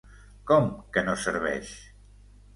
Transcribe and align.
Com 0.51 0.65
que 0.95 1.03
no 1.11 1.15
serveix? 1.25 1.77